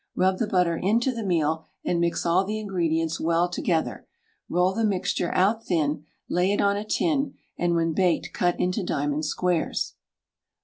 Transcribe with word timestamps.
Rub 0.15 0.39
the 0.39 0.47
butter 0.47 0.75
into 0.75 1.11
the 1.11 1.23
meal, 1.23 1.63
and 1.85 1.99
mix 2.01 2.25
all 2.25 2.43
the 2.43 2.57
ingredients 2.59 3.19
well 3.19 3.47
together; 3.47 4.07
roll 4.49 4.73
the 4.73 4.83
mixture 4.83 5.31
out 5.35 5.63
thin, 5.63 6.05
lay 6.27 6.51
it 6.51 6.59
on 6.59 6.75
a 6.75 6.83
tin, 6.83 7.35
and 7.55 7.75
when 7.75 7.93
baked 7.93 8.33
cut 8.33 8.59
into 8.59 8.81
diamond 8.83 9.25
squares. 9.25 9.93